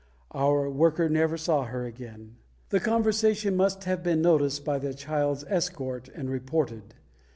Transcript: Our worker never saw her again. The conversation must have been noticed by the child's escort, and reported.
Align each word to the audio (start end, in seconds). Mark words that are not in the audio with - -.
Our 0.31 0.67
worker 0.67 1.09
never 1.09 1.37
saw 1.37 1.65
her 1.65 1.85
again. 1.85 2.37
The 2.69 2.79
conversation 2.79 3.55
must 3.55 3.83
have 3.83 4.01
been 4.01 4.19
noticed 4.19 4.65
by 4.65 4.79
the 4.79 4.95
child's 4.95 5.45
escort, 5.47 6.09
and 6.15 6.27
reported. 6.27 6.95